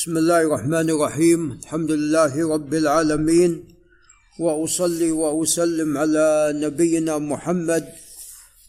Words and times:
بسم 0.00 0.16
الله 0.16 0.40
الرحمن 0.40 0.90
الرحيم 0.90 1.52
الحمد 1.52 1.90
لله 1.90 2.54
رب 2.54 2.74
العالمين 2.74 3.64
واصلي 4.40 5.10
واسلم 5.10 5.98
على 5.98 6.52
نبينا 6.56 7.18
محمد 7.18 7.84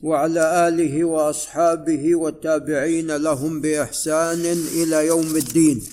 وعلى 0.02 0.68
اله 0.68 1.04
واصحابه 1.04 2.16
والتابعين 2.16 3.16
لهم 3.16 3.62
باحسان 3.62 4.46
إلى 4.80 5.08
يوم 5.08 5.36
الدين 5.36 5.84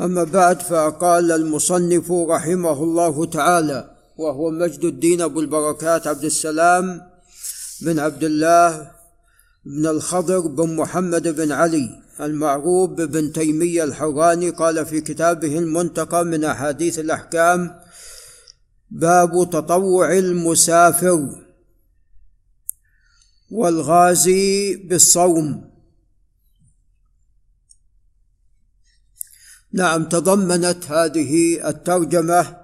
اما 0.00 0.24
بعد 0.24 0.62
فقال 0.62 1.32
المصنف 1.32 2.12
رحمه 2.12 2.82
الله 2.82 3.26
تعالى 3.26 3.90
وهو 4.16 4.50
مجد 4.50 4.84
الدين 4.84 5.20
ابو 5.22 5.40
البركات 5.40 6.06
عبد 6.06 6.24
السلام 6.24 7.00
بن 7.80 7.98
عبد 7.98 8.24
الله 8.24 8.90
بن 9.64 9.86
الخضر 9.86 10.40
بن 10.40 10.76
محمد 10.76 11.28
بن 11.28 11.52
علي 11.52 12.03
المعروف 12.20 12.90
بابن 12.90 13.32
تيمية 13.32 13.84
الحراني 13.84 14.50
قال 14.50 14.86
في 14.86 15.00
كتابه 15.00 15.58
المنتقى 15.58 16.24
من 16.24 16.44
أحاديث 16.44 16.98
الأحكام 16.98 17.80
باب 18.90 19.50
تطوع 19.52 20.12
المسافر 20.12 21.44
والغازي 23.50 24.76
بالصوم. 24.76 25.70
نعم 29.72 30.04
تضمنت 30.04 30.84
هذه 30.90 31.68
الترجمة 31.68 32.56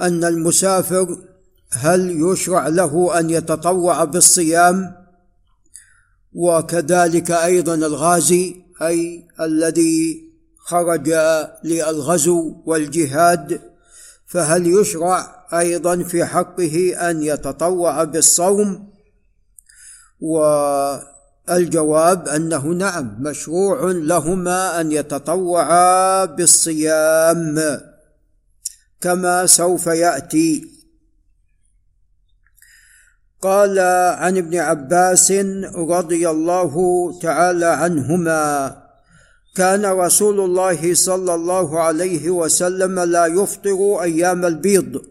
أن 0.00 0.24
المسافر 0.24 1.28
هل 1.70 2.10
يشرع 2.22 2.68
له 2.68 3.18
أن 3.18 3.30
يتطوع 3.30 4.04
بالصيام؟ 4.04 5.03
وكذلك 6.34 7.30
أيضا 7.30 7.74
الغازي 7.74 8.56
أي 8.82 9.28
الذي 9.40 10.30
خرج 10.58 11.14
للغزو 11.64 12.62
والجهاد 12.66 13.60
فهل 14.26 14.66
يشرع 14.66 15.46
أيضا 15.52 16.02
في 16.02 16.24
حقه 16.24 16.96
أن 17.10 17.22
يتطوع 17.22 18.04
بالصوم؟ 18.04 18.94
والجواب 20.20 22.28
أنه 22.28 22.66
نعم 22.66 23.16
مشروع 23.20 23.90
لهما 23.90 24.80
أن 24.80 24.92
يتطوعا 24.92 26.24
بالصيام 26.24 27.80
كما 29.00 29.46
سوف 29.46 29.86
يأتي 29.86 30.73
قال 33.44 33.78
عن 34.18 34.36
ابن 34.36 34.56
عباس 34.56 35.32
رضي 35.74 36.30
الله 36.30 36.74
تعالى 37.22 37.66
عنهما 37.66 38.76
كان 39.56 39.84
رسول 39.86 40.40
الله 40.40 40.94
صلى 40.94 41.34
الله 41.34 41.80
عليه 41.80 42.30
وسلم 42.30 43.00
لا 43.00 43.26
يفطر 43.26 44.02
أيام 44.02 44.44
البيض 44.44 45.02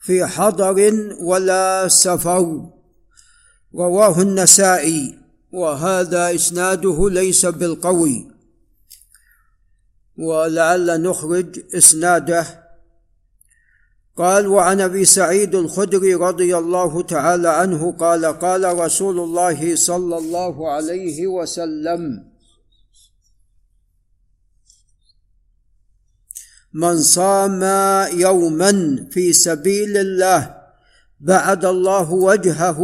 في 0.00 0.26
حضر 0.26 0.92
ولا 1.20 1.88
سفر. 1.88 2.70
رواه 3.74 4.22
النسائي 4.22 5.18
وهذا 5.52 6.34
إسناده 6.34 7.10
ليس 7.10 7.46
بالقوي. 7.46 8.26
ولعل 10.18 11.02
نخرج 11.02 11.60
إسناده 11.74 12.65
قال 14.16 14.46
وعن 14.46 14.80
أبي 14.80 15.04
سعيد 15.04 15.54
الخدري 15.54 16.14
رضي 16.14 16.56
الله 16.56 17.02
تعالى 17.02 17.48
عنه 17.48 17.92
قال 17.92 18.24
قال 18.24 18.78
رسول 18.78 19.18
الله 19.18 19.76
صلى 19.76 20.18
الله 20.18 20.70
عليه 20.70 21.26
وسلم 21.26 22.24
من 26.72 27.02
صام 27.02 27.62
يوما 28.18 29.06
في 29.10 29.32
سبيل 29.32 29.96
الله 29.96 30.56
بعد 31.20 31.64
الله 31.64 32.12
وجهه 32.12 32.80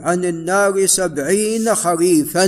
عن 0.00 0.24
النار 0.24 0.86
سبعين 0.86 1.74
خريفا 1.74 2.46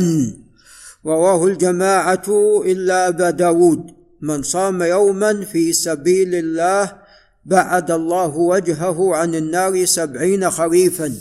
رواه 1.06 1.46
الجماعة 1.46 2.24
إلا 2.66 3.08
أبا 3.08 3.30
داود 3.30 3.94
من 4.20 4.42
صام 4.42 4.82
يوما 4.82 5.44
في 5.44 5.72
سبيل 5.72 6.34
الله 6.34 7.05
بعد 7.46 7.90
الله 7.90 8.36
وجهه 8.36 9.16
عن 9.16 9.34
النار 9.34 9.84
سبعين 9.84 10.50
خريفا. 10.50 11.14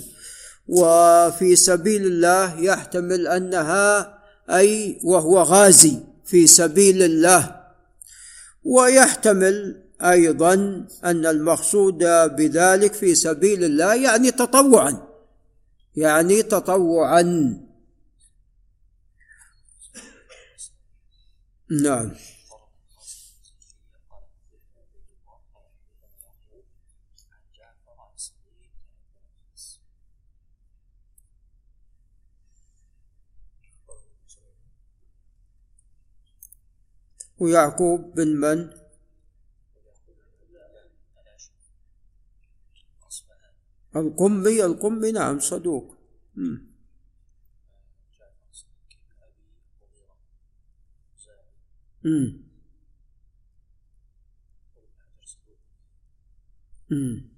وفي 0.67 1.55
سبيل 1.55 2.05
الله 2.05 2.59
يحتمل 2.59 3.27
أنها 3.27 4.17
أي 4.49 4.99
وهو 5.03 5.41
غازي 5.41 5.99
في 6.25 6.47
سبيل 6.47 7.03
الله. 7.03 7.61
ويحتمل 8.63 9.83
أيضا 10.01 10.53
أن 11.03 11.25
المقصود 11.25 11.97
بذلك 12.37 12.93
في 12.93 13.15
سبيل 13.15 13.63
الله 13.63 13.95
يعني 13.95 14.31
تطوعا. 14.31 15.07
يعني 15.95 16.43
تطوعا. 16.43 17.21
نعم. 21.83 22.11
ويعقوب 37.39 38.13
بن 38.15 38.27
من 38.27 38.69
القمي 43.95 44.65
القمي 44.65 45.11
نعم 45.11 45.39
صدوق 45.39 45.95
مم. 46.35 46.61
مم. 56.89 57.34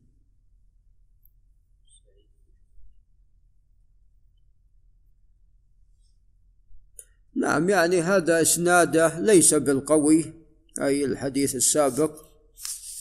نعم 7.37 7.69
يعني 7.69 8.01
هذا 8.01 8.41
إسناده 8.41 9.19
ليس 9.19 9.53
بالقوي 9.53 10.33
أي 10.81 11.05
الحديث 11.05 11.55
السابق 11.55 12.11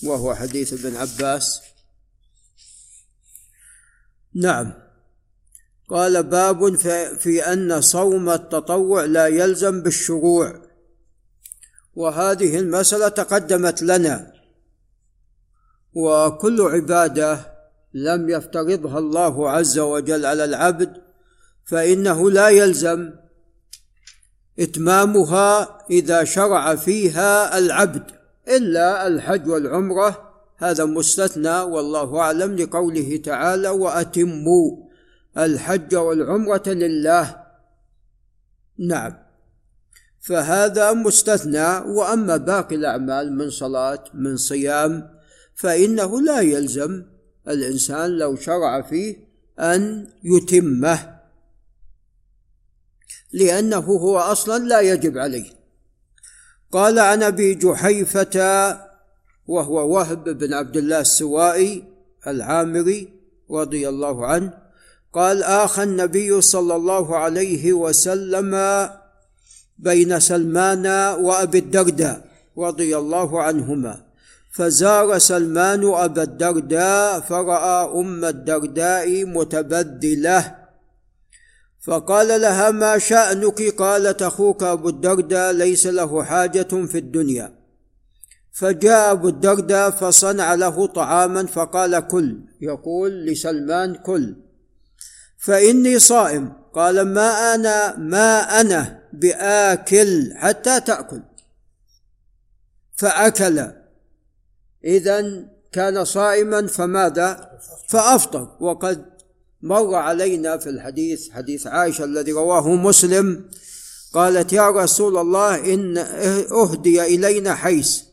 وهو 0.04 0.34
حديث 0.34 0.72
ابن 0.72 0.96
عباس. 0.96 1.60
نعم. 4.34 4.72
قال 5.88 6.22
باب 6.22 6.76
في 7.18 7.40
أن 7.52 7.80
صوم 7.80 8.30
التطوع 8.30 9.04
لا 9.04 9.26
يلزم 9.26 9.82
بالشروع. 9.82 10.66
وهذه 11.94 12.58
المسألة 12.58 13.08
تقدمت 13.08 13.82
لنا. 13.82 14.32
وكل 15.92 16.60
عبادة 16.60 17.56
لم 17.94 18.30
يفترضها 18.30 18.98
الله 18.98 19.50
عز 19.50 19.78
وجل 19.78 20.26
على 20.26 20.44
العبد 20.44 21.02
فإنه 21.64 22.30
لا 22.30 22.48
يلزم 22.48 23.12
إتمامها 24.58 25.78
إذا 25.90 26.24
شرع 26.24 26.74
فيها 26.74 27.58
العبد 27.58 28.02
إلا 28.48 29.06
الحج 29.06 29.48
والعمرة 29.48 30.32
هذا 30.56 30.84
مستثنى 30.84 31.60
والله 31.60 32.18
أعلم 32.18 32.56
لقوله 32.56 33.20
تعالى 33.24 33.68
وأتموا 33.68 34.76
الحج 35.38 35.96
والعمرة 35.96 36.68
لله 36.68 37.36
نعم. 38.78 39.14
فهذا 40.20 40.92
مستثنى 40.92 41.78
وأما 41.78 42.36
باقي 42.36 42.74
الأعمال 42.74 43.36
من 43.36 43.50
صلاة 43.50 44.04
من 44.14 44.36
صيام 44.36 45.10
فإنه 45.54 46.20
لا 46.20 46.40
يلزم 46.40 47.02
الإنسان 47.48 48.10
لو 48.10 48.36
شرع 48.36 48.82
فيه 48.82 49.16
أن 49.58 50.06
يتمه. 50.24 51.15
لأنه 53.32 53.78
هو 53.78 54.18
أصلا 54.18 54.64
لا 54.64 54.80
يجب 54.80 55.18
عليه. 55.18 55.50
قال 56.72 56.98
عن 56.98 57.22
أبي 57.22 57.54
جحيفة 57.54 58.36
وهو 59.46 59.94
وهب 59.94 60.24
بن 60.24 60.54
عبد 60.54 60.76
الله 60.76 61.00
السوائي 61.00 61.84
العامري 62.26 63.08
رضي 63.50 63.88
الله 63.88 64.26
عنه 64.26 64.52
قال 65.12 65.42
آخى 65.42 65.82
النبي 65.82 66.40
صلى 66.40 66.76
الله 66.76 67.16
عليه 67.16 67.72
وسلم 67.72 68.52
بين 69.78 70.20
سلمان 70.20 70.86
وأبي 71.20 71.58
الدرداء 71.58 72.24
رضي 72.58 72.96
الله 72.96 73.42
عنهما. 73.42 74.06
فزار 74.56 75.18
سلمان 75.18 75.84
أبا 75.84 76.22
الدرداء 76.22 77.20
فرأى 77.20 78.00
أم 78.00 78.24
الدرداء 78.24 79.24
متبدلة 79.24 80.65
فقال 81.86 82.40
لها 82.40 82.70
ما 82.70 82.98
شأنك؟ 82.98 83.62
قالت 83.62 84.22
أخوك 84.22 84.62
أبو 84.62 84.88
الدرداء 84.88 85.52
ليس 85.52 85.86
له 85.86 86.24
حاجة 86.24 86.86
في 86.86 86.98
الدنيا. 86.98 87.54
فجاء 88.52 89.12
أبو 89.12 89.28
الدرداء 89.28 89.90
فصنع 89.90 90.54
له 90.54 90.86
طعاما 90.86 91.46
فقال 91.46 92.08
كل 92.08 92.38
يقول 92.60 93.26
لسلمان 93.26 93.94
كل. 93.94 94.36
فإني 95.38 95.98
صائم. 95.98 96.52
قال 96.74 97.02
ما 97.02 97.54
أنا 97.54 97.96
ما 97.96 98.60
أنا 98.60 99.02
بآكل 99.12 100.32
حتى 100.36 100.80
تأكل. 100.80 101.22
فأكل. 102.96 103.72
إذا 104.84 105.44
كان 105.72 106.04
صائما 106.04 106.66
فماذا؟ 106.66 107.58
فأفطر. 107.88 108.56
وقد 108.60 109.15
مر 109.62 109.94
علينا 109.94 110.56
في 110.56 110.70
الحديث 110.70 111.30
حديث 111.30 111.66
عائشة 111.66 112.04
الذي 112.04 112.32
رواه 112.32 112.68
مسلم 112.68 113.44
قالت 114.14 114.52
يا 114.52 114.70
رسول 114.70 115.16
الله 115.16 115.74
إن 115.74 115.98
أهدي 116.52 117.02
إلينا 117.02 117.54
حيس 117.54 118.04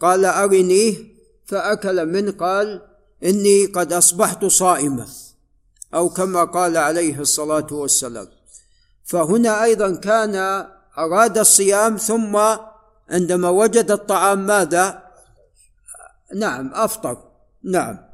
قال 0.00 0.24
أرنيه 0.24 0.94
فأكل 1.46 2.06
من 2.06 2.32
قال 2.32 2.82
إني 3.24 3.66
قد 3.66 3.92
أصبحت 3.92 4.44
صائمة 4.44 5.06
أو 5.94 6.08
كما 6.08 6.44
قال 6.44 6.76
عليه 6.76 7.20
الصلاة 7.20 7.66
والسلام. 7.70 8.28
فهنا 9.04 9.64
أيضا 9.64 9.96
كان 9.96 10.34
أراد 10.98 11.38
الصيام 11.38 11.96
ثم 11.96 12.36
عندما 13.08 13.48
وجد 13.48 13.90
الطعام 13.90 14.46
ماذا؟ 14.46 15.02
نعم 16.34 16.74
أفطر. 16.74 17.18
نعم. 17.64 18.09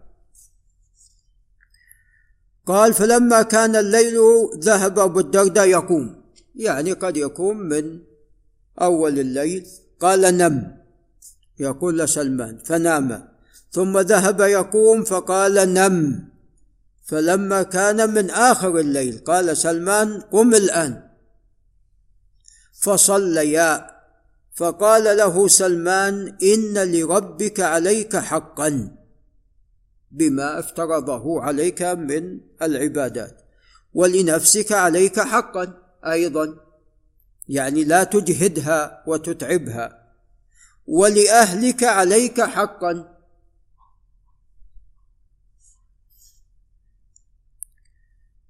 قال 2.67 2.95
فلما 2.95 3.43
كان 3.43 3.77
الليل 3.77 4.19
ذهب 4.59 4.99
أبو 4.99 5.21
الدرداء 5.21 5.69
يقوم. 5.69 6.23
يعني 6.55 6.93
قد 6.93 7.17
يقوم 7.17 7.57
من 7.57 8.01
أول 8.81 9.19
الليل. 9.19 9.67
قال 10.01 10.21
نم. 10.21 10.77
يقول 11.59 11.99
لسلمان 11.99 12.59
فنام. 12.65 13.29
ثم 13.73 13.99
ذهب 13.99 14.41
يقوم 14.41 15.05
فقال 15.05 15.75
نم. 15.75 16.29
فلما 17.05 17.63
كان 17.63 18.15
من 18.15 18.31
آخر 18.31 18.79
الليل 18.79 19.19
قال 19.19 19.57
سلمان 19.57 20.21
قم 20.21 20.55
الآن. 20.55 21.03
فصليا. 22.81 23.97
فقال 24.55 25.17
له 25.17 25.49
سلمان 25.49 26.37
إن 26.43 26.93
لربك 26.93 27.61
عليك 27.61 28.17
حقا. 28.17 28.97
بما 30.11 30.58
افترضه 30.58 31.43
عليك 31.43 31.82
من 31.82 32.41
العبادات. 32.62 33.43
ولنفسك 33.94 34.73
عليك 34.73 35.20
حقا 35.20 35.82
أيضا 36.06 36.55
يعني 37.49 37.85
لا 37.85 38.05
تجهدها 38.05 39.05
وتتعبها. 39.06 40.12
ولأهلك 40.87 41.85
عليك 41.85 42.41
حقا. 42.41 43.17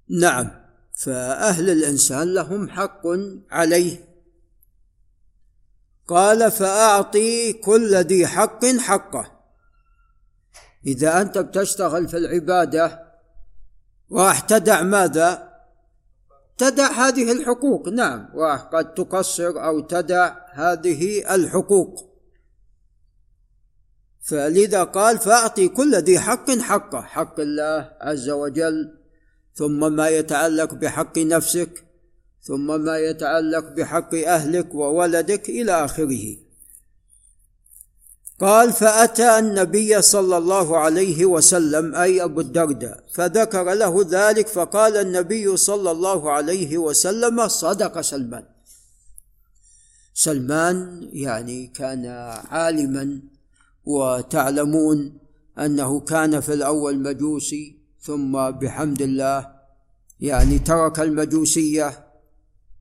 نعم 0.09 0.51
فأهل 0.93 1.69
الإنسان 1.69 2.33
لهم 2.33 2.69
حق 2.69 3.01
عليه. 3.51 4.07
قال 6.07 6.51
فأعطي 6.51 7.53
كل 7.53 7.95
ذي 7.95 8.27
حق 8.27 8.65
حقه. 8.65 9.36
إذا 10.87 11.21
أنت 11.21 11.37
بتشتغل 11.37 12.07
في 12.07 12.17
العبادة 12.17 13.07
راح 14.11 14.39
تدع 14.39 14.81
ماذا؟ 14.81 15.53
تدع 16.57 16.91
هذه 16.91 17.31
الحقوق. 17.31 17.89
نعم 17.89 18.29
راح 18.35 18.61
قد 18.61 18.93
تقصر 18.93 19.65
أو 19.65 19.79
تدع 19.79 20.35
هذه 20.53 21.35
الحقوق. 21.35 22.07
فلذا 24.21 24.83
قال 24.83 25.17
فأعطي 25.17 25.67
كل 25.67 25.95
ذي 25.95 26.19
حق 26.19 26.51
حقه 26.51 27.01
حق 27.01 27.39
الله 27.39 27.91
عز 28.01 28.29
وجل 28.29 28.97
ثم 29.53 29.93
ما 29.93 30.09
يتعلق 30.09 30.73
بحق 30.73 31.17
نفسك 31.17 31.85
ثم 32.41 32.81
ما 32.81 32.97
يتعلق 32.97 33.69
بحق 33.69 34.15
أهلك 34.15 34.75
وولدك 34.75 35.49
إلى 35.49 35.71
آخره. 35.85 36.46
قال 38.39 38.73
فأتى 38.73 39.39
النبي 39.39 40.01
صلى 40.01 40.37
الله 40.37 40.77
عليه 40.77 41.25
وسلم 41.25 41.95
أي 41.95 42.23
أبو 42.23 42.41
الدرداء 42.41 43.03
فذكر 43.13 43.73
له 43.73 44.05
ذلك 44.09 44.47
فقال 44.47 44.97
النبي 44.97 45.57
صلى 45.57 45.91
الله 45.91 46.31
عليه 46.31 46.77
وسلم 46.77 47.47
صدق 47.47 48.01
سلمان. 48.01 48.43
سلمان 50.13 51.09
يعني 51.13 51.67
كان 51.67 52.05
عالما 52.49 53.21
وتعلمون 53.85 55.17
أنه 55.59 55.99
كان 55.99 56.39
في 56.39 56.53
الأول 56.53 56.99
مجوسي 56.99 57.77
ثم 58.01 58.49
بحمد 58.49 59.01
الله 59.01 59.47
يعني 60.19 60.59
ترك 60.59 60.99
المجوسية 60.99 62.07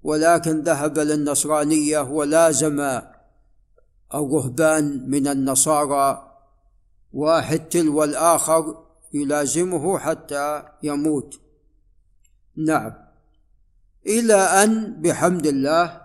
ولكن 0.03 0.61
ذهب 0.61 0.99
للنصرانية 0.99 2.01
ولازم 2.01 3.01
الرهبان 4.15 5.11
من 5.11 5.29
النصارى 5.29 6.33
واحد 7.13 7.69
تلو 7.69 8.05
الآخر 8.05 8.85
يلازمه 9.13 9.99
حتى 9.99 10.63
يموت. 10.83 11.41
نعم. 12.57 12.93
إلى 14.07 14.35
أن 14.35 15.03
بحمد 15.03 15.47
الله 15.47 16.01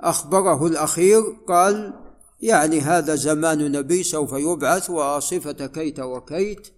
أخبره 0.00 0.66
الأخير 0.66 1.22
قال 1.48 1.92
يعني 2.40 2.80
هذا 2.80 3.14
زمان 3.14 3.72
نبي 3.72 4.02
سوف 4.02 4.32
يبعث 4.32 4.90
وصفة 4.90 5.66
كيت 5.66 6.00
وكيت. 6.00 6.68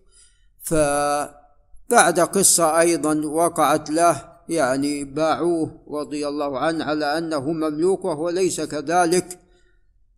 فبعد 0.63 2.21
قصة 2.21 2.81
أيضا 2.81 3.27
وقعت 3.27 3.91
له 3.91 4.35
يعني 4.49 5.05
باعوه 5.05 5.81
رضي 5.89 6.29
الله 6.29 6.59
عنه 6.59 6.85
على 6.85 7.19
أنه 7.19 7.41
مملوك 7.41 8.05
وهو 8.05 8.31
ليس 8.31 8.61
كذلك. 8.61 9.44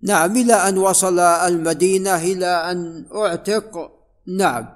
نعم 0.02 0.36
إلى 0.36 0.54
أن 0.54 0.78
وصل 0.78 1.18
المدينة 1.18 2.16
إلى 2.16 2.70
أن 2.70 3.06
أعتق. 3.14 3.90
نعم. 4.26 4.68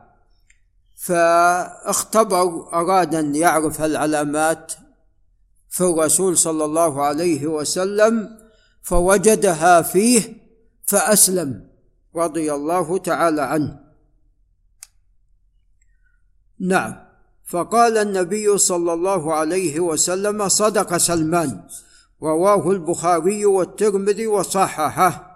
فاختبر 0.96 2.72
أراد 2.72 3.14
أن 3.14 3.34
يعرف 3.34 3.82
العلامات. 3.82 4.72
في 5.70 5.81
الرسول 5.81 6.38
صلى 6.38 6.64
الله 6.64 7.02
عليه 7.02 7.46
وسلم 7.46 8.38
فوجدها 8.82 9.82
فيه 9.82 10.40
فأسلم 10.86 11.70
رضي 12.17 12.53
الله 12.55 12.98
تعالى 12.98 13.43
عنه. 13.43 13.81
نعم. 16.60 17.10
فقال 17.46 17.98
النبي 17.98 18.58
صلى 18.58 18.93
الله 18.93 19.34
عليه 19.34 19.81
وسلم 19.81 20.48
صدق 20.48 20.96
سلمان. 20.96 21.69
رواه 22.22 22.70
البخاري 22.70 23.46
والترمذي 23.46 24.27
وصححه. 24.27 25.31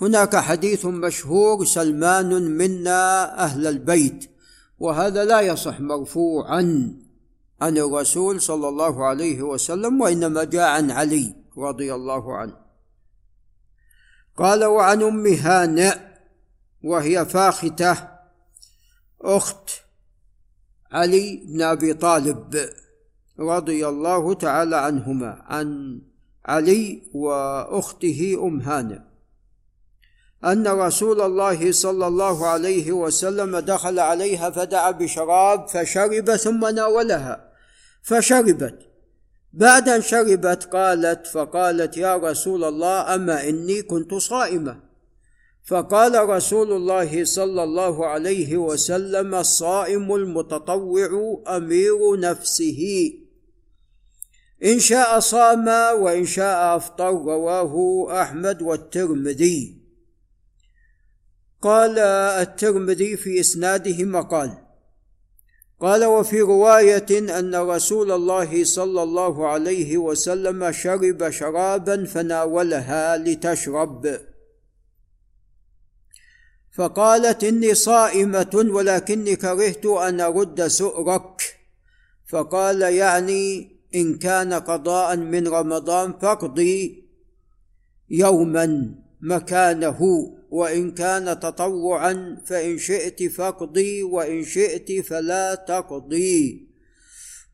هناك 0.00 0.36
حديث 0.36 0.86
مشهور 0.86 1.64
سلمان 1.64 2.50
منا 2.50 3.34
أهل 3.44 3.66
البيت 3.66 4.30
وهذا 4.78 5.24
لا 5.24 5.40
يصح 5.40 5.80
مرفوعا 5.80 6.92
عن 7.60 7.78
الرسول 7.78 8.40
صلى 8.40 8.68
الله 8.68 9.06
عليه 9.06 9.42
وسلم 9.42 10.00
وإنما 10.00 10.44
جاء 10.44 10.68
عن 10.68 10.90
علي 10.90 11.34
رضي 11.58 11.94
الله 11.94 12.36
عنه. 12.36 12.56
قال 14.36 14.64
وعن 14.64 15.02
أم 15.02 15.26
هانئ 15.26 15.98
وهي 16.84 17.26
فاخته 17.26 18.08
أخت 19.20 19.70
علي 20.92 21.42
بن 21.46 21.62
أبي 21.62 21.94
طالب 21.94 22.70
رضي 23.40 23.88
الله 23.88 24.34
تعالى 24.34 24.76
عنهما 24.76 25.42
عن 25.46 26.00
علي 26.46 27.02
وأخته 27.14 28.38
أم 28.42 28.60
هانئ. 28.60 28.98
أن 30.44 30.68
رسول 30.68 31.20
الله 31.20 31.72
صلى 31.72 32.06
الله 32.06 32.46
عليه 32.46 32.92
وسلم 32.92 33.58
دخل 33.58 33.98
عليها 33.98 34.50
فدعا 34.50 34.90
بشراب 34.90 35.68
فشرب 35.68 36.36
ثم 36.36 36.66
ناولها 36.66 37.52
فشربت. 38.02 38.78
بعد 39.52 39.88
أن 39.88 40.02
شربت 40.02 40.64
قالت 40.64 41.26
فقالت 41.26 41.96
يا 41.96 42.16
رسول 42.16 42.64
الله 42.64 43.14
أما 43.14 43.48
إني 43.48 43.82
كنت 43.82 44.14
صائمة. 44.14 44.80
فقال 45.64 46.28
رسول 46.28 46.72
الله 46.72 47.24
صلى 47.24 47.62
الله 47.62 48.06
عليه 48.06 48.56
وسلم 48.56 49.34
الصائم 49.34 50.14
المتطوع 50.14 51.42
أمير 51.48 52.20
نفسه. 52.20 53.12
إن 54.64 54.78
شاء 54.80 55.20
صام 55.20 55.68
وإن 56.02 56.26
شاء 56.26 56.76
أفطر 56.76 57.10
رواه 57.10 58.06
أحمد 58.22 58.62
والترمذي. 58.62 59.82
قال 61.62 61.98
الترمذي 61.98 63.16
في 63.16 63.40
إسناده 63.40 64.04
مقال. 64.04 64.58
قال 65.80 66.04
وفي 66.04 66.40
رواية 66.40 67.38
أن 67.38 67.54
رسول 67.54 68.12
الله 68.12 68.64
صلى 68.64 69.02
الله 69.02 69.48
عليه 69.48 69.98
وسلم 69.98 70.72
شرب 70.72 71.30
شرابا 71.30 72.04
فناولها 72.04 73.16
لتشرب. 73.16 74.20
فقالت 76.72 77.44
إني 77.44 77.74
صائمة 77.74 78.66
ولكني 78.70 79.36
كرهت 79.36 79.86
أن 79.86 80.20
أرد 80.20 80.66
سؤرك. 80.66 81.58
فقال 82.26 82.82
يعني 82.82 83.71
إن 83.94 84.18
كان 84.18 84.52
قضاء 84.52 85.16
من 85.16 85.48
رمضان 85.48 86.18
فاقضي 86.18 87.08
يوما 88.10 88.94
مكانه 89.20 89.98
وإن 90.50 90.94
كان 90.94 91.40
تطوعا 91.40 92.42
فإن 92.46 92.78
شئت 92.78 93.22
فاقضي 93.22 94.02
وإن 94.02 94.44
شئت 94.44 95.06
فلا 95.06 95.54
تقضي. 95.54 96.68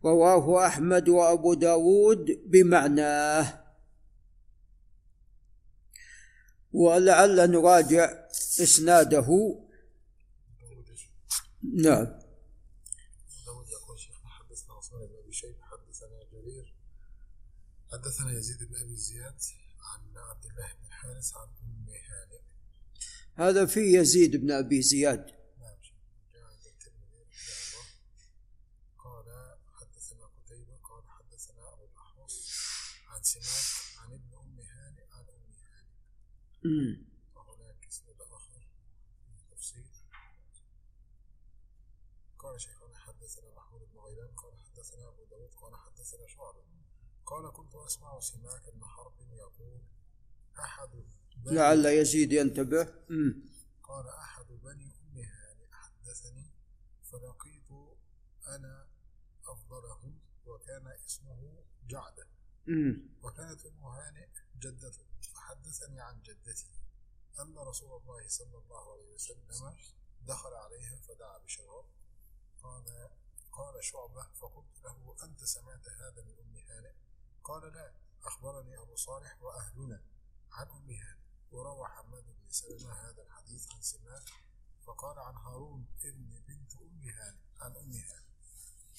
رواه 0.04 0.66
أحمد 0.66 1.08
وأبو 1.08 1.54
داود 1.54 2.40
بمعناه. 2.46 3.64
ولعل 6.72 7.50
نراجع 7.50 8.10
إسناده. 8.60 9.58
نعم 11.62 12.06
داود 13.46 13.68
يقول 13.70 13.98
شيخ 13.98 14.16
حدثنا 14.24 14.74
عثمان 14.74 15.06
بن 15.06 15.14
ابي 15.22 15.32
شيبه 15.32 15.62
حدثنا 15.62 16.18
جرير 16.32 16.74
حدثنا 17.98 18.32
يزيد 18.32 18.64
بن 18.64 18.76
أبي 18.76 18.96
زياد 18.96 19.42
عن 19.80 20.16
عبد 20.16 20.44
الله 20.46 20.72
بن 20.72 20.86
الحارث 20.86 21.36
عن 21.36 21.48
أم 21.48 21.88
هانئ. 21.88 22.42
هذا 23.34 23.66
في 23.66 23.80
يزيد 23.80 24.36
بن 24.36 24.50
أبي 24.50 24.82
زياد. 24.82 25.26
نعم 25.58 25.76
سماك 33.22 33.68
عن 33.98 34.12
ابن 34.12 34.34
أم 34.34 34.60
هانئ 34.60 35.06
عن 35.12 35.24
أم 35.28 35.52
هانئ. 35.62 35.96
وهناك 37.34 37.86
إسناد 37.88 38.20
آخر 38.20 38.60
فيه 39.24 39.54
تفصيل. 39.56 39.86
قال 42.38 42.60
شيخنا 42.60 42.98
حدثنا 42.98 43.50
محمود 43.56 43.80
بن 43.92 43.98
غيلان 43.98 44.30
قال 44.36 44.52
حدثنا 44.60 45.08
أبو 45.08 45.24
داود 45.24 45.50
قال 45.54 45.76
حدثنا 45.76 46.26
شعبة. 46.28 46.77
قال 47.30 47.52
كنت 47.52 47.74
أسمع 47.74 48.20
سماك 48.20 48.74
بن 48.74 48.84
حرب 48.84 49.12
يقول 49.20 49.80
أحد 50.58 50.88
لعل 51.46 51.86
يزيد 51.86 52.32
ينتبه. 52.32 52.84
قال 53.82 54.08
أحد 54.08 54.46
بني 54.46 54.92
أم 55.00 55.16
هانئ 55.18 55.68
حدثني 55.72 56.50
فلقيت 57.02 57.70
أنا 58.46 58.88
أفضلهم 59.46 60.18
وكان 60.46 60.86
اسمه 60.86 61.64
جعدة. 61.88 62.26
وكانت 63.22 63.66
أم 63.66 63.84
هانئ 63.84 64.28
جدته 64.56 65.04
فحدثني 65.34 66.00
عن 66.00 66.22
جدتي 66.22 66.70
أن 67.40 67.58
رسول 67.58 68.00
الله 68.00 68.28
صلى 68.28 68.58
الله 68.58 68.92
عليه 68.92 69.14
وسلم 69.14 69.76
دخل 70.26 70.54
عليها 70.54 70.96
فدعا 70.96 71.38
بشراب 71.38 71.84
قال 72.62 73.08
قال 73.52 73.84
شعبة 73.84 74.22
فقلت 74.22 74.84
له 74.84 75.16
أنت 75.24 75.44
سمعت 75.44 75.88
هذا 75.88 76.22
من 76.22 76.34
أم 76.40 76.56
هانئ 76.56 76.92
قال 77.44 77.72
لا 77.72 77.92
أخبرني 78.24 78.78
أبو 78.78 78.96
صالح 78.96 79.42
وأهلنا 79.42 80.02
عن 80.52 80.66
أم 80.68 80.90
هانئ 80.90 81.18
وروى 81.52 81.88
حماد 81.88 82.24
بن 82.24 82.50
سلمة 82.50 82.92
هذا 82.92 83.22
الحديث 83.22 83.72
عن 83.72 83.82
سماك 83.82 84.28
فقال 84.86 85.18
عن 85.18 85.34
هارون 85.34 85.86
ابن 86.04 86.42
بنت 86.48 86.76
أم 86.76 87.00
هانئ 87.08 87.38
عن 87.60 87.76
أم 87.76 87.92
هانئ 87.92 88.28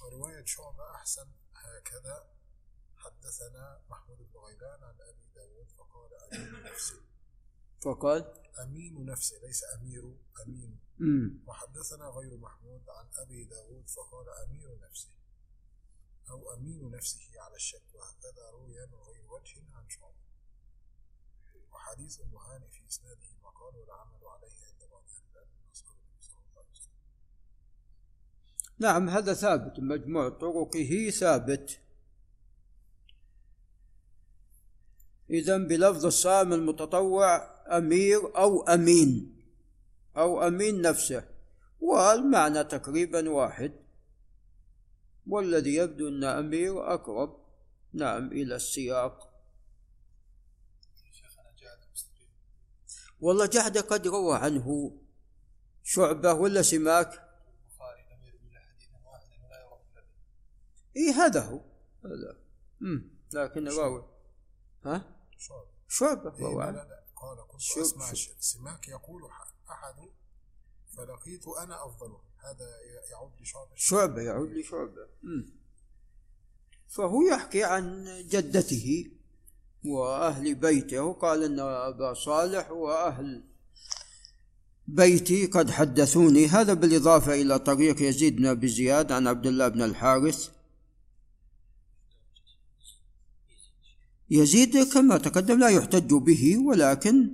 ورواية 0.04 0.46
شعبة 0.46 0.96
أحسن 0.96 1.28
هكذا 1.56 2.28
حدثنا 2.98 3.82
محمود 3.90 4.18
بن 4.18 4.40
غيلان 4.40 4.84
عن 4.84 4.96
أبي 5.02 5.30
داود 5.36 5.68
فقال 5.78 6.14
أمين 6.34 6.64
نفسي. 6.64 7.02
فقال؟ 7.84 8.50
أمين 8.64 9.06
نفسي 9.06 9.40
ليس 9.40 9.64
أمير 9.64 10.18
أمين. 10.42 10.80
وحدثنا 11.48 12.06
غير 12.06 12.38
محمود 12.38 12.90
عن 12.90 13.08
أبي 13.16 13.46
داود 13.46 13.90
فقال 13.90 14.30
أمير 14.30 14.80
نفسه 14.80 15.10
أو 16.30 16.54
أمين 16.54 16.92
نفسه 16.92 17.42
على 17.42 17.56
الشك 17.56 17.84
وهكذا 17.94 18.50
روي 18.50 18.68
من 18.68 19.00
غير 19.08 19.32
وجه 19.32 19.62
عن 19.76 19.90
شعبة. 19.90 20.14
وحديث 21.72 22.20
أم 22.22 22.36
هانئ 22.38 22.70
في 22.70 22.88
إسناده 22.90 23.28
مقال 23.44 23.76
والعمل 23.76 24.26
عليه 24.26 24.66
عند 24.66 24.92
بعض 24.92 25.04
أهل 25.10 25.24
العلم 25.32 25.50
من 25.50 25.70
أصحاب 25.72 25.96
صلى 26.22 26.36
الله 26.50 26.60
عليه 26.60 26.70
وسلم. 26.72 26.94
نعم 28.80 29.10
هذا 29.10 29.34
ثابت 29.34 29.80
مجموع 29.80 30.30
طرقه 30.30 31.10
ثابت. 31.10 31.80
إذا 35.30 35.58
بلفظ 35.58 36.06
الصائم 36.06 36.54
المتطوع 36.54 37.36
أمير 37.78 38.38
أو 38.38 38.62
أمين 38.62 39.36
أو 40.18 40.48
أمين 40.48 40.82
نفسه 40.82 41.30
والمعنى 41.82 42.64
تقريبا 42.64 43.30
واحد. 43.30 43.89
والذي 45.30 45.76
يبدو 45.76 46.08
أن 46.08 46.24
أمير 46.24 46.94
أقرب 46.94 47.40
نعم 47.94 48.28
إلى 48.32 48.56
السياق. 48.56 49.30
والله 53.22 53.46
جحد 53.46 53.78
قد 53.78 54.08
روى 54.08 54.38
عنه. 54.38 54.98
شعبة 55.84 56.34
ولا 56.34 56.62
سماك؟ 56.62 57.30
إيه 60.96 61.12
هذا 61.12 61.42
هو. 61.42 61.62
هذا. 62.06 62.38
مم. 62.80 63.10
لكن 63.34 63.68
راوي 63.68 64.10
ها؟ 64.86 65.16
شعبة. 65.38 65.68
شعبة 65.88 66.36
إيه 66.36 66.44
روى 66.46 66.64
عنه. 66.64 66.80
قال 67.16 67.48
كنت. 67.48 67.62
ش- 68.16 68.30
سماك 68.40 68.88
يقول 68.88 69.22
أحد 69.70 70.10
فلقيت 70.98 71.48
أنا 71.48 71.86
أفضله 71.86 72.22
هذا 72.44 72.68
يعود 73.12 73.32
لشعبة. 73.42 73.70
شعبة 73.76 74.22
يعود 74.22 74.50
لشعبة. 74.50 75.08
فهو 76.88 77.22
يحكي 77.22 77.64
عن 77.64 78.06
جدته 78.30 79.12
وأهل 79.86 80.56
بيته 80.56 81.14
قال 81.14 81.44
أن 81.44 81.60
أبا 81.60 82.14
صالح 82.14 82.72
وأهل 82.72 83.44
بيتي 84.88 85.46
قد 85.46 85.72
حدثوني. 85.72 86.48
هذا 86.48 86.74
بالإضافة 86.74 87.34
إلى 87.34 87.60
طريق 87.60 88.02
يزيد 88.02 88.36
بن 88.36 88.46
أبي 88.46 88.68
زياد 88.68 89.12
عن 89.12 89.28
عبد 89.28 89.48
الله 89.48 89.68
بن 89.68 89.82
الحارث. 89.82 90.50
يزيد 94.30 94.94
كما 94.94 95.18
تقدم 95.18 95.60
لا 95.60 95.70
يحتج 95.70 96.14
به 96.14 96.58
ولكن 96.58 97.30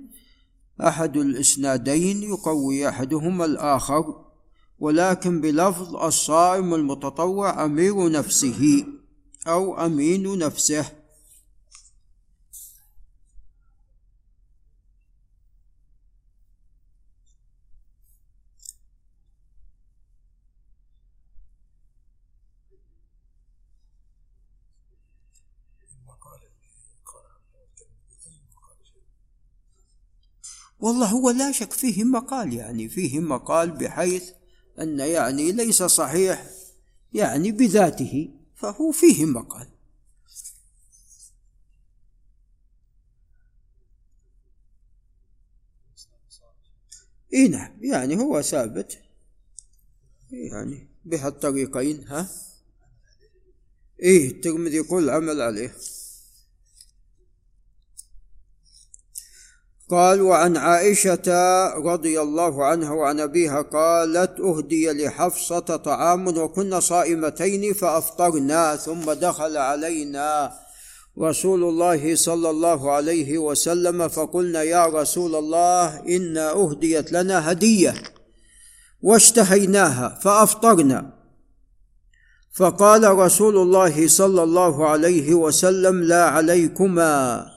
أحد 0.80 1.16
الإسنادين 1.16 2.22
يقوي 2.22 2.88
أحدهما 2.88 3.44
الآخر. 3.44 4.25
ولكن 4.78 5.40
بلفظ 5.40 5.96
الصائم 5.96 6.74
المتطوع 6.74 7.64
أمير 7.64 8.10
نفسه 8.10 8.86
أو 9.46 9.86
أمين 9.86 10.38
نفسه. 10.38 10.92
والله 30.80 31.06
هو 31.06 31.30
لا 31.30 31.52
شك 31.52 31.72
فيه 31.72 32.04
مقال 32.04 32.52
يعني 32.52 32.88
فيه 32.88 33.20
مقال 33.20 33.70
بحيث 33.70 34.30
أن 34.80 35.00
يعني 35.00 35.52
ليس 35.52 35.82
صحيح 35.82 36.50
يعني 37.14 37.52
بذاته 37.52 38.30
فهو 38.56 38.92
فيه 38.92 39.24
مقال. 39.24 39.68
إي 47.34 47.48
نعم 47.48 47.72
يعني 47.80 48.16
هو 48.16 48.42
ثابت. 48.42 48.98
يعني 50.30 50.88
بهالطريقين 51.04 52.08
ها؟ 52.08 52.28
إيه 54.02 54.30
الترمذي 54.30 54.76
يقول 54.76 55.10
عمل 55.10 55.40
عليه. 55.40 55.74
قال 59.90 60.22
وعن 60.22 60.56
عائشة 60.56 61.22
رضي 61.76 62.20
الله 62.20 62.64
عنها 62.64 62.90
وعن 62.90 63.20
أبيها 63.20 63.62
قالت 63.62 64.40
أهدي 64.40 64.92
لحفصة 64.92 65.58
طعام 65.58 66.38
وكنا 66.38 66.80
صائمتين 66.80 67.74
فأفطرنا 67.74 68.76
ثم 68.76 69.12
دخل 69.12 69.56
علينا 69.56 70.52
رسول 71.18 71.64
الله 71.64 72.14
صلى 72.14 72.50
الله 72.50 72.92
عليه 72.92 73.38
وسلم 73.38 74.08
فقلنا 74.08 74.62
يا 74.62 74.86
رسول 74.86 75.34
الله 75.34 76.00
إنا 76.08 76.50
أهديت 76.50 77.12
لنا 77.12 77.52
هدية. 77.52 77.94
واشتهيناها 79.02 80.18
فأفطرنا. 80.22 81.12
فقال 82.54 83.18
رسول 83.18 83.56
الله 83.56 84.08
صلى 84.08 84.42
الله 84.42 84.88
عليه 84.88 85.34
وسلم 85.34 86.02
لا 86.02 86.24
عليكما. 86.24 87.55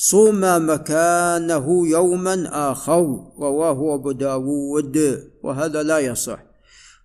صوما 0.00 0.58
مكانه 0.58 1.88
يوما 1.88 2.36
آخر 2.72 3.00
رواه 3.38 3.94
أبو 3.94 4.12
داود 4.12 4.96
وهذا 5.42 5.82
لا 5.82 5.98
يصح. 5.98 6.40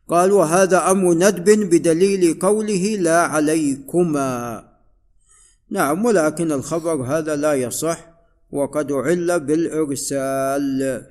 قال 0.09 0.31
وهذا 0.31 0.91
أمر 0.91 1.13
ندب 1.13 1.69
بدليل 1.69 2.39
قوله 2.39 2.95
لا 2.99 3.19
عليكما. 3.21 4.63
نعم 5.69 6.05
ولكن 6.05 6.51
الخبر 6.51 7.03
هذا 7.03 7.35
لا 7.35 7.53
يصح 7.53 7.99
وقد 8.51 8.91
عل 8.91 9.39
بالإرسال. 9.39 11.03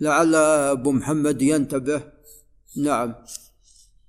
لعل 0.00 0.34
أبو 0.34 0.92
محمد 0.92 1.42
ينتبه. 1.42 2.02
نعم 2.76 3.14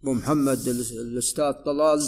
أبو 0.03 0.13
محمد 0.13 0.67
الأستاذ 0.67 1.51
طلال. 1.51 2.01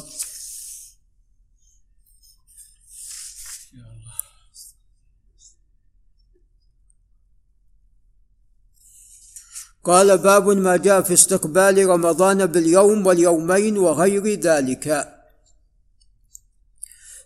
قال 9.86 10.18
باب 10.18 10.50
ما 10.50 10.77
جاء 10.77 11.01
في 11.01 11.13
استقبال 11.13 11.89
رمضان 11.89 12.46
باليوم 12.46 13.06
واليومين 13.06 13.77
وغير 13.77 14.27
ذلك. 14.27 15.15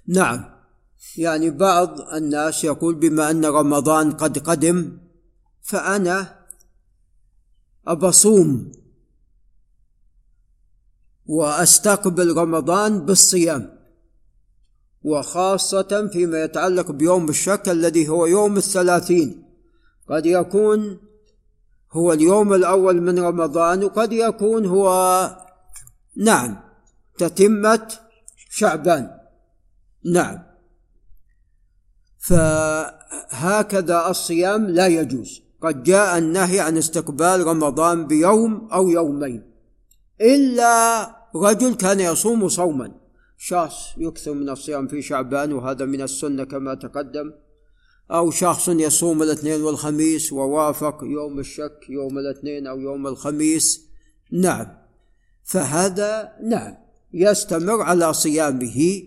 نعم. 0.08 0.60
يعني 1.18 1.50
بعض 1.50 2.01
الناس 2.01 2.63
يقول 2.63 2.96
بما 2.96 3.32
أن 3.32 3.46
رمضان 3.46 4.12
قد 4.12 4.38
قدم 4.38 4.98
فأنا 5.62 6.46
أبصوم 7.88 8.72
وأستقبل 11.25 12.38
رمضان 12.38 13.06
بالصيام 13.06 13.80
وخاصة 15.04 16.10
فيما 16.13 16.44
يتعلق 16.44 16.92
بيوم 16.92 17.30
الشك 17.30 17.70
الذي 17.70 18.08
هو 18.10 18.25
يوم 18.25 18.58
الثلاثين. 18.58 19.44
قد 20.10 20.25
يكون 20.25 21.09
هو 21.91 22.13
اليوم 22.13 22.53
الأول 22.53 23.01
من 23.01 23.19
رمضان 23.19 23.84
وقد 23.84 24.13
يكون 24.13 24.65
هو 24.65 24.88
نعم 26.15 26.60
تتمة 27.17 27.88
شعبان. 28.50 29.19
نعم. 30.05 30.39
فهكذا 32.19 34.10
الصيام 34.10 34.67
لا 34.67 34.88
يجوز. 34.88 35.41
قد 35.62 35.84
جاء 35.84 36.17
النهي 36.17 36.60
عن 36.60 36.77
استقبال 36.77 37.48
رمضان 37.48 38.08
بيوم 38.08 38.69
أو 38.74 38.89
يومين. 38.89 39.51
إلا 40.22 41.15
رجل 41.36 41.75
كان 41.75 42.00
يصوم 42.00 42.48
صوما. 42.48 42.91
شخص 43.38 43.75
يكثر 43.98 44.34
من 44.34 44.50
الصيام 44.50 44.88
في 44.88 45.01
شعبان 45.01 45.53
وهذا 45.53 45.86
من 45.86 46.01
السنة 46.01 46.43
كما 46.43 46.74
تقدم. 46.74 47.31
أو 48.12 48.32
شخص 48.32 48.70
يصوم 48.70 49.24
الاثنين 49.24 49.62
والخميس 49.62 50.34
ووافق 50.34 51.04
يوم 51.04 51.39
الشك 51.39 51.89
يوم 51.89 52.18
الاثنين 52.18 52.68
أو 52.68 52.80
يوم 52.80 53.08
الخميس. 53.08 53.82
نعم. 54.32 54.68
فهذا 55.44 56.34
نعم 56.44 56.78
يستمر 57.13 57.82
على 57.82 58.13
صيامه 58.13 59.04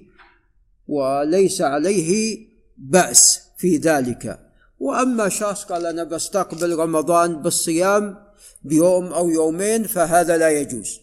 وليس 0.89 1.63
عليه 1.63 2.39
بأس 2.77 3.41
في 3.59 3.77
ذلك. 3.77 4.41
وأما 4.79 5.29
شخص 5.29 5.65
قال 5.65 5.87
أنا 5.87 6.05
بستقبل 6.05 6.79
رمضان 6.79 7.43
بالصيام 7.43 8.17
بيوم 8.63 9.07
أو 9.07 9.29
يومين 9.29 9.85
فهذا 9.85 10.37
لا 10.37 10.51
يجوز. 10.51 11.01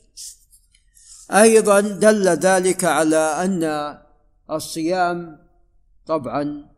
أيضا 1.31 1.79
دل 1.79 2.27
ذلك 2.27 2.83
على 2.83 3.17
أن 3.17 3.97
الصيام 4.51 5.37
طبعا 6.05 6.68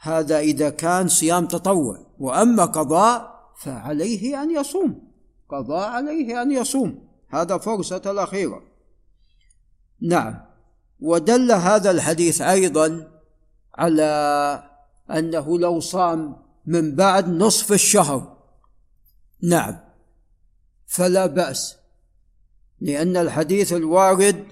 هذا 0.00 0.38
إذا 0.38 0.70
كان 0.70 1.08
صيام 1.08 1.46
تطوع 1.46 1.98
وأما 2.18 2.64
قضاء 2.64 3.38
فعليه 3.58 4.42
أن 4.42 4.50
يصوم. 4.50 5.12
قضاء 5.48 5.88
عليه 5.88 6.42
أن 6.42 6.52
يصوم. 6.52 7.08
هذا 7.28 7.58
فرصة 7.58 8.02
الأخيرة. 8.06 8.62
نعم. 10.00 10.40
ودل 11.00 11.52
هذا 11.52 11.90
الحديث 11.90 12.40
أيضا 12.40 13.08
على 13.74 14.62
أنه 15.10 15.58
لو 15.58 15.80
صام 15.80 16.36
من 16.66 16.94
بعد 16.94 17.28
نصف 17.28 17.72
الشهر. 17.72 18.36
نعم. 19.42 19.78
فلا 20.86 21.26
بأس 21.26 21.76
لأن 22.80 23.16
الحديث 23.16 23.72
الوارد 23.72 24.44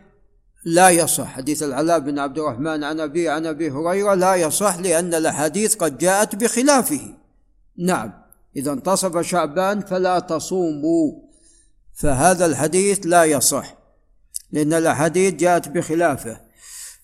لا 0.67 0.91
يصح. 0.91 1.27
حديث 1.27 1.63
العلاء 1.63 1.99
بن 1.99 2.19
عبد 2.19 2.39
الرحمن 2.39 2.85
عن 2.85 3.01
أبي 3.01 3.29
عن 3.29 3.47
أبي 3.47 3.71
هريرة 3.71 4.15
لا 4.15 4.35
يصح 4.35 4.77
لأن 4.77 5.15
الأحاديث 5.15 5.75
قد 5.75 5.99
جاءت 5.99 6.37
بخلافه. 6.37 7.15
نعم. 7.79 8.13
إذا 8.57 8.73
انتصف 8.73 9.19
شعبان 9.19 9.81
فلا 9.81 10.19
تصوموا. 10.19 11.13
فهذا 11.95 12.47
الحديث 12.47 13.01
لا 13.05 13.25
يصح 13.25 13.75
لأن 14.53 14.73
الأحاديث 14.73 15.35
جاءت 15.35 15.69
بخلافه. 15.69 16.41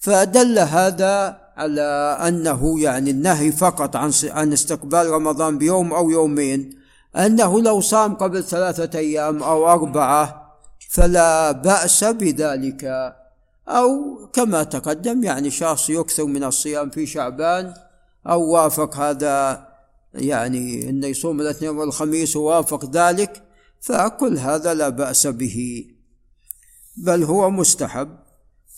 فدل 0.01 0.59
هذا 0.59 1.39
على 1.57 2.19
أنه 2.29 2.81
يعني 2.81 3.11
النهي 3.11 3.53
فقط 3.53 3.97
عن 3.97 4.13
عن 4.25 4.53
استقبال 4.53 5.11
رمضان 5.11 5.59
بيوم 5.59 5.93
أو 5.93 6.11
يومين 6.11 6.79
أنه 7.17 7.61
لو 7.61 7.81
صام 7.81 8.15
قبل 8.15 8.45
ثلاثة 8.45 8.99
أيام 8.99 9.43
أو 9.43 9.73
أربعة 9.73 10.53
فلا 10.91 11.53
بأس 11.53 12.05
بذلك. 12.05 13.13
أو 13.69 14.17
كما 14.33 14.63
تقدم 14.63 15.25
يعني 15.25 15.51
شخص 15.51 15.91
يكثر 15.91 16.25
من 16.25 16.45
الصيام 16.45 16.91
في 16.91 17.07
شعبان 17.07 17.75
أو 18.27 18.51
وافق 18.51 18.97
هذا 18.97 19.67
يعني 20.15 20.91
أنه 20.91 21.07
يصوم 21.07 21.41
الاثنين 21.41 21.71
والخميس 21.71 22.37
ووافق 22.37 22.85
ذلك 22.85 23.43
فكل 23.81 24.39
هذا 24.39 24.75
لا 24.75 24.89
بأس 24.89 25.27
به. 25.27 25.85
بل 26.97 27.25
هو 27.25 27.51
مستحب. 27.51 28.09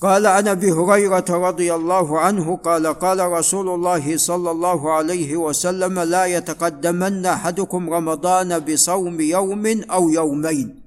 قال 0.01 0.27
عن 0.27 0.49
أبي 0.49 0.73
هريرة 0.73 1.25
رضي 1.31 1.75
الله 1.75 2.21
عنه 2.21 2.57
قال 2.57 2.87
قال 2.87 3.21
رسول 3.21 3.69
الله 3.69 4.17
صلى 4.17 4.51
الله 4.51 4.93
عليه 4.93 5.37
وسلم 5.37 6.01
لا 6.01 6.25
يتقدمن 6.25 7.27
أحدكم 7.27 7.91
رمضان 7.91 8.59
بصوم 8.59 9.21
يوم 9.21 9.67
أو 9.83 10.09
يومين. 10.09 10.84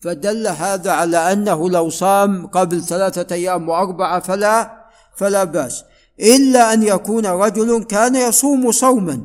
فدل 0.00 0.46
هذا 0.46 0.92
على 0.92 1.32
أنه 1.32 1.70
لو 1.70 1.88
صام 1.88 2.46
قبل 2.46 2.82
ثلاثة 2.82 3.34
أيام 3.34 3.68
وأربعة 3.68 4.20
فلا 4.20 4.86
فلا 5.16 5.44
بأس. 5.44 5.84
إلا 6.20 6.72
أن 6.72 6.82
يكون 6.82 7.26
رجل 7.26 7.84
كان 7.84 8.14
يصوم 8.14 8.72
صوما. 8.72 9.24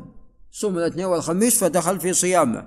صوم 0.52 0.78
الاثنين 0.78 1.04
والخميس 1.04 1.58
فدخل 1.58 2.00
في 2.00 2.12
صيامه. 2.12 2.66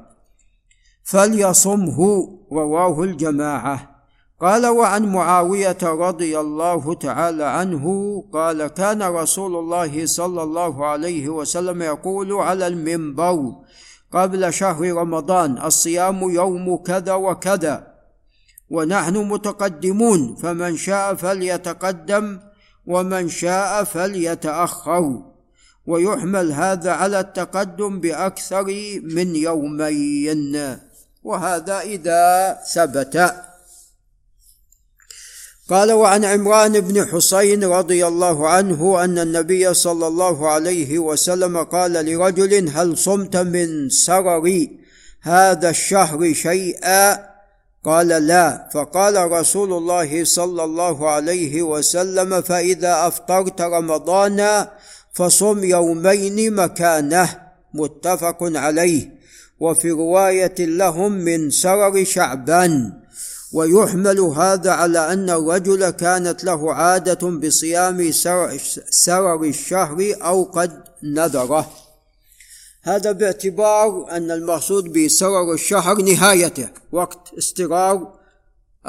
فليصمه 1.03 2.29
رواه 2.51 3.03
الجماعة. 3.03 3.99
قال 4.41 4.67
وعن 4.67 5.05
معاوية 5.05 5.77
رضي 5.83 6.39
الله 6.39 6.93
تعالى 6.93 7.43
عنه 7.43 7.85
قال 8.33 8.67
كان 8.67 9.03
رسول 9.03 9.55
الله 9.55 10.05
صلى 10.05 10.43
الله 10.43 10.85
عليه 10.85 11.29
وسلم 11.29 11.81
يقول 11.81 12.33
على 12.33 12.67
المنبر 12.67 13.51
قبل 14.13 14.53
شهر 14.53 14.93
رمضان 14.93 15.57
الصيام 15.65 16.29
يوم 16.29 16.75
كذا 16.75 17.13
وكذا 17.13 17.88
ونحن 18.69 19.17
متقدمون 19.17 20.35
فمن 20.35 20.77
شاء 20.77 21.15
فليتقدم 21.15 22.39
ومن 22.85 23.29
شاء 23.29 23.83
فليتأخر. 23.83 25.23
ويحمل 25.87 26.51
هذا 26.51 26.91
على 26.91 27.19
التقدم 27.19 27.99
بأكثر 27.99 28.65
من 29.03 29.35
يومين. 29.35 30.77
وهذا 31.23 31.79
إذا 31.79 32.57
ثبت. 32.73 33.33
قال 35.69 35.91
وعن 35.91 36.25
عمران 36.25 36.79
بن 36.79 37.05
حسين 37.05 37.63
رضي 37.63 38.07
الله 38.07 38.49
عنه 38.49 39.03
أن 39.03 39.19
النبي 39.19 39.73
صلى 39.73 40.07
الله 40.07 40.49
عليه 40.49 40.99
وسلم 40.99 41.57
قال 41.57 41.93
لرجل 41.93 42.69
هل 42.69 42.97
صمت 42.97 43.37
من 43.37 43.89
سرر 43.89 44.67
هذا 45.21 45.69
الشهر 45.69 46.33
شيئا؟ 46.33 47.28
قال 47.85 48.07
لا. 48.07 48.69
فقال 48.73 49.31
رسول 49.31 49.73
الله 49.73 50.23
صلى 50.23 50.63
الله 50.63 51.09
عليه 51.09 51.61
وسلم 51.61 52.41
فإذا 52.41 53.07
أفطرت 53.07 53.61
رمضان 53.61 54.67
فصم 55.13 55.63
يومين 55.63 56.53
مكانه. 56.55 57.29
متفق 57.73 58.37
عليه. 58.41 59.19
وفي 59.59 59.91
رواية 59.91 60.55
لهم 60.59 61.11
من 61.11 61.49
سرر 61.49 62.03
شعبان. 62.03 62.93
ويحمل 63.53 64.19
هذا 64.19 64.71
على 64.71 65.13
أن 65.13 65.29
الرجل 65.29 65.89
كانت 65.89 66.43
له 66.43 66.73
عادة 66.73 67.29
بصيام 67.29 68.11
سرر 68.89 69.43
الشهر 69.43 70.13
أو 70.21 70.43
قد 70.43 70.83
نذره. 71.03 71.88
هذا 72.81 73.11
باعتبار 73.11 74.11
أن 74.11 74.31
المقصود 74.31 74.93
بسرر 74.93 75.53
الشهر 75.53 76.01
نهايته 76.01 76.69
وقت 76.91 77.33
استقرار 77.37 78.19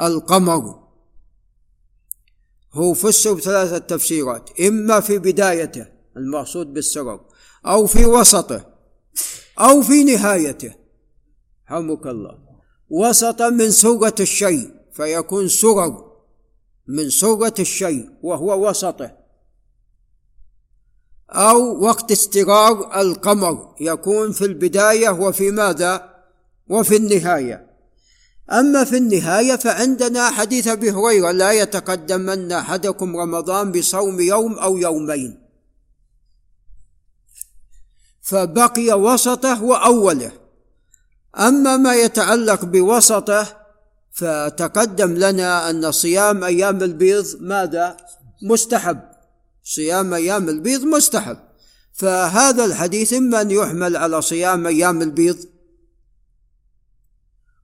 القمر. 0.01 0.81
هو 2.73 2.93
فسر 2.93 3.33
بثلاثة 3.33 3.77
تفسيرات 3.77 4.59
إما 4.59 4.99
في 4.99 5.17
بدايته 5.17 5.87
المقصود 6.17 6.73
بالسرر 6.73 7.19
أو 7.65 7.85
في 7.85 8.05
وسطه 8.05 8.65
أو 9.59 9.81
في 9.81 10.03
نهايته. 10.03 10.73
حمك 11.65 12.07
الله. 12.07 12.37
وسط 12.89 13.41
من 13.41 13.71
سرة 13.71 14.15
الشيء 14.19 14.71
فيكون 14.91 15.47
سرر 15.47 16.11
من 16.87 17.09
سرة 17.09 17.53
الشيء 17.59 18.09
وهو 18.21 18.69
وسطه. 18.69 19.20
أو 21.31 21.83
وقت 21.83 22.11
استقرار 22.11 23.01
القمر 23.01 23.75
يكون 23.79 24.31
في 24.31 24.45
البداية 24.45 25.09
وفي 25.09 25.51
ماذا؟ 25.51 26.11
وفي 26.69 26.95
النهاية 26.95 27.71
أما 28.51 28.83
في 28.83 28.97
النهاية 28.97 29.55
فعندنا 29.55 30.29
حديث 30.29 30.67
أبي 30.67 30.91
هريرة 30.91 31.31
لا 31.31 31.51
يتقدمن 31.51 32.51
أحدكم 32.51 33.17
رمضان 33.17 33.71
بصوم 33.71 34.21
يوم 34.21 34.59
أو 34.59 34.77
يومين 34.77 35.41
فبقي 38.21 38.93
وسطه 38.93 39.63
وأوله 39.63 40.31
أما 41.39 41.77
ما 41.77 41.95
يتعلق 41.95 42.65
بوسطه 42.65 43.47
فتقدم 44.11 45.13
لنا 45.13 45.69
أن 45.69 45.91
صيام 45.91 46.43
أيام 46.43 46.83
البيض 46.83 47.25
ماذا؟ 47.39 47.97
مستحب 48.41 49.10
صيام 49.75 50.13
أيام 50.13 50.49
البيض 50.49 50.81
مستحب. 50.83 51.37
فهذا 51.93 52.65
الحديث 52.65 53.13
إما 53.13 53.41
أن 53.41 53.51
يحمل 53.51 53.97
على 53.97 54.21
صيام 54.21 54.67
أيام 54.67 55.01
البيض. 55.01 55.39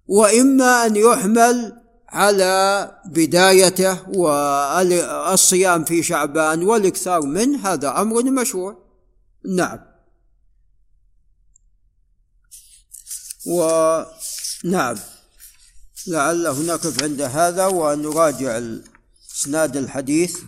وإما 0.08 0.86
أن 0.86 0.96
يحمل 0.96 1.82
على 2.10 2.92
بدايته 3.06 4.10
والصيام 4.10 5.86
في 5.86 6.04
شعبان 6.04 6.64
والإكثار 6.64 7.22
منه 7.22 7.68
هذا 7.68 8.02
أمر 8.02 8.24
مشروع. 8.24 8.78
نعم. 9.46 9.80
ونعم 13.46 14.98
لعله 16.08 16.62
نقف 16.62 17.04
عند 17.04 17.22
هذا 17.22 17.66
ونراجع 17.66 18.62
اسناد 19.32 19.78
الحديث. 19.78 20.40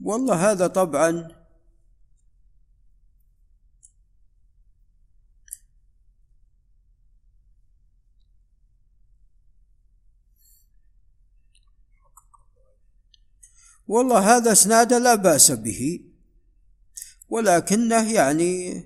والله 0.00 0.50
هذا 0.50 0.66
طبعا 0.66 1.28
والله 13.88 14.36
هذا 14.36 14.52
إسناد 14.52 14.92
لا 14.92 15.14
بأس 15.14 15.52
به 15.52 16.00
ولكنه 17.28 18.12
يعني 18.12 18.84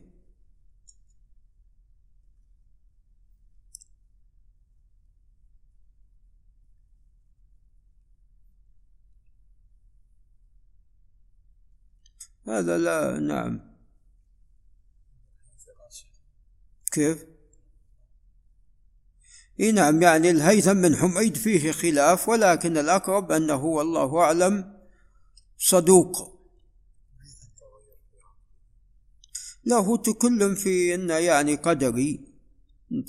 هذا 12.47 12.79
لا 12.79 13.19
نعم. 13.21 13.61
كيف؟ 16.93 17.27
إي 19.61 19.73
نعم 19.73 20.03
يعني 20.03 20.31
الهيثم 20.31 20.83
بن 20.83 20.97
حميد 20.97 21.37
فيه 21.37 21.73
خلاف 21.73 22.29
ولكن 22.29 22.79
الأقرب 22.79 23.33
أنه 23.33 23.65
والله 23.65 24.19
أعلم 24.19 24.80
صدوق. 25.63 26.41
له 29.65 29.97
تكلم 29.97 30.55
في 30.55 30.95
انه 30.95 31.15
يعني 31.15 31.55
قدري. 31.55 32.21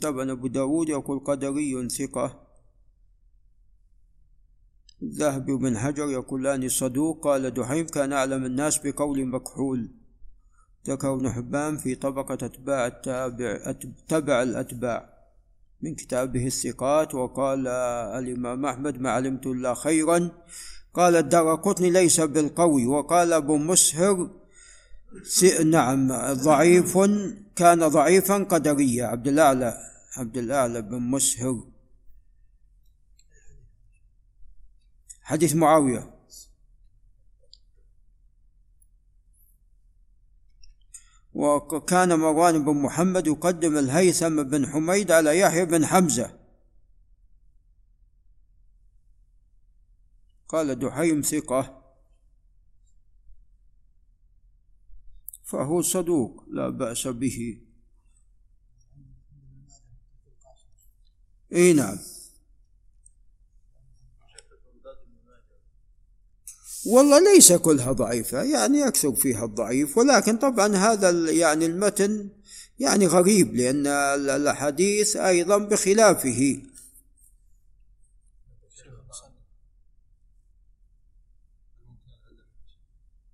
طبعا 0.02 0.32
أبو 0.32 0.48
داود 0.48 0.90
يقول 0.90 1.20
قدري 1.20 1.90
ثقة. 1.90 2.48
الذهبي 5.02 5.52
وابن 5.52 5.78
حجر 5.78 6.10
يقولان 6.10 6.70
صدوق. 6.70 7.24
قال 7.24 7.54
دحيم 7.54 7.88
كان 7.88 8.14
أعلم 8.14 8.46
الناس 8.46 8.78
بقول 8.78 9.26
مكحول. 9.26 9.92
ذكر 10.88 11.14
ابن 11.14 11.32
حبان 11.32 11.78
في 11.78 11.96
طبقة 11.96 12.46
أتباع 12.46 12.88
التابع 12.88 13.72
تبع 14.08 14.44
الأتباع. 14.44 15.14
من 15.82 15.96
كتابه 15.96 16.46
الثقات 16.48 17.16
وقال 17.16 17.68
الإمام 17.68 18.66
أحمد 18.66 19.02
ما 19.02 19.12
علمت 19.12 19.48
إلا 19.48 19.74
خيرا. 19.74 20.32
قال 20.94 21.16
الدار 21.16 21.56
قطني 21.56 21.90
ليس 21.90 22.20
بالقوي 22.20 22.86
وقال 22.86 23.34
أبو 23.34 23.58
مسهر 23.58 24.30
نعم 25.66 26.14
ضعيف 26.34 26.98
كان 27.56 27.88
ضعيفا 27.88 28.38
قدريا. 28.44 29.06
عبد 29.06 29.28
الأعلى 29.28 29.78
عبد 30.18 30.38
الأعلى 30.38 30.82
بن 30.82 30.98
مسهر. 30.98 31.64
حديث 35.22 35.56
معاوية. 35.56 36.12
وكان 41.34 42.20
مروان 42.20 42.66
بن 42.66 42.74
محمد 42.74 43.28
يقدم 43.28 43.78
الهيثم 43.78 44.44
بن 44.44 44.68
حميد 44.68 45.12
على 45.12 45.40
يحيى 45.40 45.66
بن 45.66 45.86
حمزة. 45.86 46.41
قال 50.52 50.80
دحيم 50.80 51.22
ثقة. 51.22 51.82
فهو 55.44 55.82
صدوق 55.82 56.44
لا 56.48 56.70
بأس 56.70 57.08
به. 57.08 57.62
إي 61.54 61.74
نعم. 61.74 61.98
والله 66.86 67.34
ليس 67.34 67.54
كلها 67.54 67.92
ضعيفة 67.92 68.44
يعني 68.44 68.80
يكثر 68.80 69.16
فيها 69.16 69.46
الضعيف 69.46 69.98
ولكن 69.98 70.38
طبعا 70.38 70.76
هذا 70.76 71.32
يعني 71.32 71.66
المتن 71.66 72.30
يعني 72.80 73.08
غريب 73.08 73.56
لأن 73.56 73.88
الحديث 74.48 75.18
أيضا 75.18 75.58
بخلافه. 75.58 76.62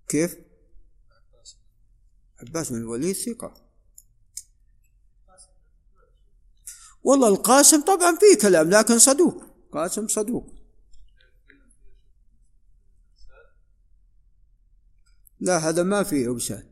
كيف؟ 0.08 0.38
عباس 2.40 2.70
بن 2.70 2.78
الوليد 2.78 3.16
ثقة. 3.16 3.68
والله 7.04 7.28
القاسم 7.28 7.82
طبعا 7.82 8.18
فيه 8.18 8.42
كلام 8.42 8.70
لكن 8.70 9.00
صدوق. 9.00 9.44
قاسم 9.72 10.08
صدوق. 10.08 10.54
لا 15.40 15.58
هذا 15.58 15.84
ما 15.84 16.04
فيه 16.04 16.32
إرسال. 16.32 16.70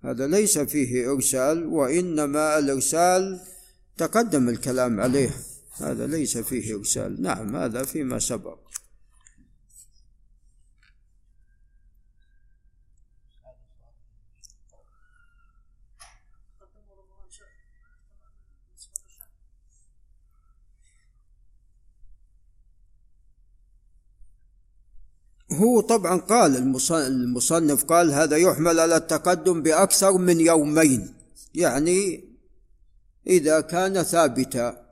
هذا 0.00 0.26
ليس 0.26 0.58
فيه 0.58 1.10
إرسال 1.12 1.66
وإنما 1.66 2.58
الإرسال 2.58 3.40
تقدم 3.96 4.48
الكلام 4.48 5.00
عليه. 5.00 5.36
هذا 5.72 6.06
ليس 6.06 6.38
فيه 6.38 6.74
إرسال. 6.74 7.22
نعم 7.22 7.56
هذا 7.56 7.82
فيما 7.84 8.18
سبق. 8.18 8.58
هو 25.56 25.80
طبعا 25.80 26.20
قال 26.20 26.56
المصنف 26.90 27.84
قال 27.84 28.12
هذا 28.12 28.36
يحمل 28.36 28.80
على 28.80 28.96
التقدم 28.96 29.62
بأكثر 29.62 30.12
من 30.12 30.40
يومين. 30.40 31.14
يعني 31.54 32.24
إذا 33.26 33.60
كان 33.60 34.02
ثابتا. 34.02 34.86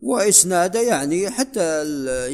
وإسناده 0.00 0.80
يعني 0.80 1.30
حتى 1.30 1.84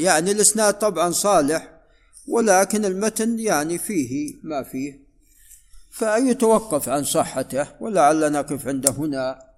يعني 0.01 0.31
الإسناد 0.31 0.73
طبعا 0.73 1.11
صالح 1.11 1.81
ولكن 2.27 2.85
المتن 2.85 3.39
يعني 3.39 3.77
فيه 3.77 4.35
ما 4.43 4.63
فيه. 4.63 5.03
فيتوقف 5.91 6.89
عن 6.89 7.03
صحته 7.03 7.67
ولعل 7.79 8.31
نقف 8.31 8.67
عند 8.67 8.89
هنا. 8.89 9.52